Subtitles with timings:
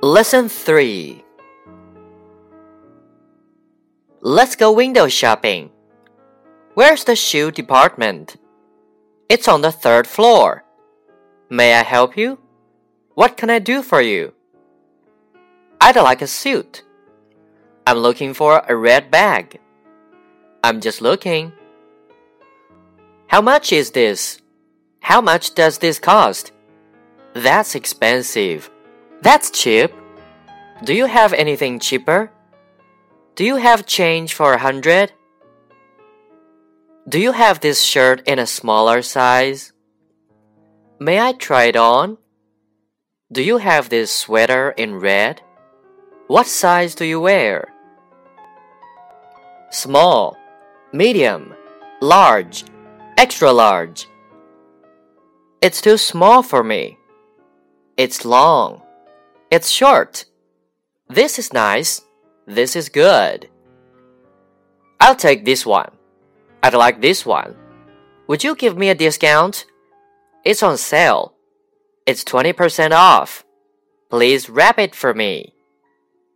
[0.00, 1.24] Lesson 3
[4.20, 5.70] Let's go window shopping.
[6.74, 8.36] Where's the shoe department?
[9.28, 10.62] It's on the third floor.
[11.50, 12.38] May I help you?
[13.14, 14.34] What can I do for you?
[15.80, 16.84] I'd like a suit.
[17.84, 19.58] I'm looking for a red bag.
[20.62, 21.52] I'm just looking.
[23.26, 24.40] How much is this?
[25.00, 26.52] How much does this cost?
[27.34, 28.70] That's expensive.
[29.20, 29.92] That's cheap.
[30.84, 32.30] Do you have anything cheaper?
[33.34, 35.12] Do you have change for a hundred?
[37.08, 39.72] Do you have this shirt in a smaller size?
[41.00, 42.18] May I try it on?
[43.32, 45.42] Do you have this sweater in red?
[46.28, 47.72] What size do you wear?
[49.70, 50.36] Small,
[50.92, 51.54] medium,
[52.00, 52.64] large,
[53.16, 54.06] extra large.
[55.60, 56.98] It's too small for me.
[57.96, 58.82] It's long.
[59.50, 60.26] It's short.
[61.08, 62.02] This is nice.
[62.46, 63.48] This is good.
[65.00, 65.90] I'll take this one.
[66.62, 67.56] I'd like this one.
[68.26, 69.64] Would you give me a discount?
[70.44, 71.32] It's on sale.
[72.04, 73.44] It's 20% off.
[74.10, 75.54] Please wrap it for me.